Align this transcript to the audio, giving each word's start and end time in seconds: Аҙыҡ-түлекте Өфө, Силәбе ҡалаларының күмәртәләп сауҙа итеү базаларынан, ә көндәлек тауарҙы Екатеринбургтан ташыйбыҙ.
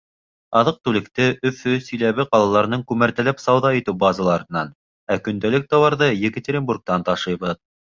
Аҙыҡ-түлекте 0.59 1.27
Өфө, 1.49 1.73
Силәбе 1.87 2.25
ҡалаларының 2.31 2.85
күмәртәләп 2.93 3.45
сауҙа 3.45 3.73
итеү 3.81 3.97
базаларынан, 4.07 4.75
ә 5.17 5.21
көндәлек 5.29 5.71
тауарҙы 5.77 6.11
Екатеринбургтан 6.27 7.09
ташыйбыҙ. 7.13 7.65